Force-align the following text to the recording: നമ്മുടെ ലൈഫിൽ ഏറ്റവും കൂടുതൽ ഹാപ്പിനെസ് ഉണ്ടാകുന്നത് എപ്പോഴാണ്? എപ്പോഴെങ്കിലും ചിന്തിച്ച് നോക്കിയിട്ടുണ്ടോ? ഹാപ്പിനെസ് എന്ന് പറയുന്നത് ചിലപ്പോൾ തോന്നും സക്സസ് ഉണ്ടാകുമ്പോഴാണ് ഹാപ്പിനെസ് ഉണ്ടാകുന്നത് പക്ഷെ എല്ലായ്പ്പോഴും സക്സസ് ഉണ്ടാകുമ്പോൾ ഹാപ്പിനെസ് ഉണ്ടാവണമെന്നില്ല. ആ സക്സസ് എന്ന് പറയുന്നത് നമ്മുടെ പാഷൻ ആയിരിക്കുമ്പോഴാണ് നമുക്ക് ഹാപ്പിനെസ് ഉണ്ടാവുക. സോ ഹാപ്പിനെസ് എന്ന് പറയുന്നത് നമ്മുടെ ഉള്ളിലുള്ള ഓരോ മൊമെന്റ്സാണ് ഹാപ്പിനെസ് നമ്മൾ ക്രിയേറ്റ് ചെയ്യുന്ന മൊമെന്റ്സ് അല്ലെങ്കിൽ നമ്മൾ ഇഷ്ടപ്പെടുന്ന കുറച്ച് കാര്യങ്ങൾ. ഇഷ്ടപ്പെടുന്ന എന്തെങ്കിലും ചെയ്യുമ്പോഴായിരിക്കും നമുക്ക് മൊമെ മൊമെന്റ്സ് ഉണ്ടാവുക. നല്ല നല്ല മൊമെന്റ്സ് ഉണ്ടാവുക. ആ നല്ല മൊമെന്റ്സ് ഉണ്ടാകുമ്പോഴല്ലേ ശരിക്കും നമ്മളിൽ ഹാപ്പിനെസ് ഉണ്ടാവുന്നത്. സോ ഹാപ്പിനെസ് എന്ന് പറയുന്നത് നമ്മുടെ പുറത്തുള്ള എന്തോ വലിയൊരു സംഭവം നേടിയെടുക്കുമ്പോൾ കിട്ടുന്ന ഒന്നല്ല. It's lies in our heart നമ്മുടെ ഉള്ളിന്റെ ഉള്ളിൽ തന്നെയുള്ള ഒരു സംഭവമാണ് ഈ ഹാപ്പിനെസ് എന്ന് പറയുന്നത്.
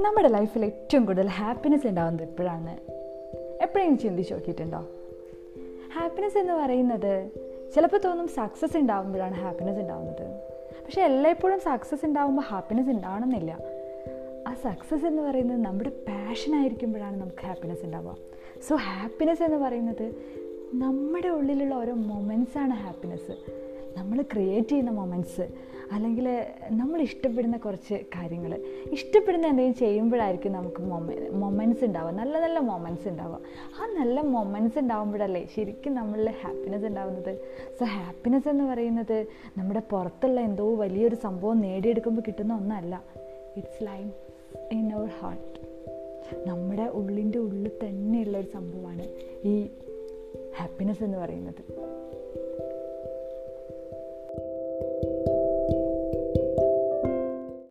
നമ്മുടെ 0.00 0.28
ലൈഫിൽ 0.28 0.64
ഏറ്റവും 0.64 1.04
കൂടുതൽ 1.04 1.26
ഹാപ്പിനെസ് 1.26 1.86
ഉണ്ടാകുന്നത് 1.86 2.28
എപ്പോഴാണ്? 2.28 2.70
എപ്പോഴെങ്കിലും 3.62 3.98
ചിന്തിച്ച് 3.98 4.34
നോക്കിയിട്ടുണ്ടോ? 4.34 4.78
ഹാപ്പിനെസ് 5.94 6.38
എന്ന് 6.38 6.52
പറയുന്നത് 6.52 7.30
ചിലപ്പോൾ 7.74 8.00
തോന്നും 8.04 8.28
സക്സസ് 8.28 8.76
ഉണ്ടാകുമ്പോഴാണ് 8.76 9.34
ഹാപ്പിനെസ് 9.34 9.78
ഉണ്ടാകുന്നത് 9.78 10.40
പക്ഷെ 10.84 11.02
എല്ലായ്പ്പോഴും 11.02 11.60
സക്സസ് 11.60 12.06
ഉണ്ടാകുമ്പോൾ 12.06 12.42
ഹാപ്പിനെസ് 12.42 12.88
ഉണ്ടാവണമെന്നില്ല. 12.88 13.58
ആ 14.48 14.54
സക്സസ് 14.54 15.06
എന്ന് 15.06 15.22
പറയുന്നത് 15.22 15.60
നമ്മുടെ 15.60 15.90
പാഷൻ 15.90 16.56
ആയിരിക്കുമ്പോഴാണ് 16.56 17.20
നമുക്ക് 17.20 17.46
ഹാപ്പിനെസ് 17.46 17.84
ഉണ്ടാവുക. 17.84 18.16
സോ 18.68 18.76
ഹാപ്പിനെസ് 18.76 19.42
എന്ന് 19.42 19.56
പറയുന്നത് 19.56 20.14
നമ്മുടെ 20.74 21.28
ഉള്ളിലുള്ള 21.28 21.74
ഓരോ 21.74 21.92
മൊമെന്റ്സാണ് 21.92 22.72
ഹാപ്പിനെസ് 22.72 23.32
നമ്മൾ 23.98 24.22
ക്രിയേറ്റ് 24.22 24.68
ചെയ്യുന്ന 24.68 24.90
മൊമെന്റ്സ് 24.90 25.75
അല്ലെങ്കിൽ 25.92 26.44
നമ്മൾ 26.70 27.00
ഇഷ്ടപ്പെടുന്ന 27.00 27.56
കുറച്ച് 27.56 27.94
കാര്യങ്ങൾ. 27.94 28.58
ഇഷ്ടപ്പെടുന്ന 28.92 29.46
എന്തെങ്കിലും 29.46 29.78
ചെയ്യുമ്പോഴായിരിക്കും 29.78 30.52
നമുക്ക് 30.52 30.82
മൊമെ 30.82 31.30
മൊമെന്റ്സ് 31.30 31.84
ഉണ്ടാവുക. 31.84 32.10
നല്ല 32.10 32.40
നല്ല 32.40 32.58
മൊമെന്റ്സ് 32.58 33.08
ഉണ്ടാവുക. 33.08 33.40
ആ 33.80 33.86
നല്ല 33.86 34.20
മൊമെന്റ്സ് 34.20 34.78
ഉണ്ടാകുമ്പോഴല്ലേ 34.78 35.48
ശരിക്കും 35.56 35.94
നമ്മളിൽ 35.94 36.30
ഹാപ്പിനെസ് 36.42 36.84
ഉണ്ടാവുന്നത്. 36.84 37.38
സോ 37.80 37.84
ഹാപ്പിനെസ് 37.84 38.48
എന്ന് 38.48 38.64
പറയുന്നത് 38.64 39.26
നമ്മുടെ 39.58 39.82
പുറത്തുള്ള 39.90 40.40
എന്തോ 40.40 40.74
വലിയൊരു 40.74 41.14
സംഭവം 41.14 41.60
നേടിയെടുക്കുമ്പോൾ 41.60 42.22
കിട്ടുന്ന 42.26 42.54
ഒന്നല്ല. 42.54 43.04
It's 43.56 43.86
lies 43.86 44.12
in 44.72 44.92
our 44.92 45.08
heart 45.20 45.56
നമ്മുടെ 46.48 46.82
ഉള്ളിന്റെ 46.82 47.38
ഉള്ളിൽ 47.38 47.68
തന്നെയുള്ള 47.68 48.38
ഒരു 48.38 48.46
സംഭവമാണ് 48.46 49.02
ഈ 49.46 49.68
ഹാപ്പിനെസ് 50.56 51.04
എന്ന് 51.04 51.18
പറയുന്നത്. 51.18 51.62